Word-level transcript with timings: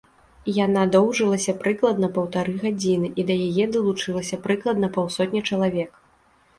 Яна 0.65 0.85
доўжылася 0.95 1.55
прыкладна 1.61 2.09
паўтары 2.17 2.57
гадзіны 2.65 3.13
і 3.19 3.29
да 3.31 3.39
яе 3.47 3.71
далучылася 3.77 4.43
прыкладна 4.49 4.95
паўсотні 5.01 5.49
чалавек. 5.49 5.91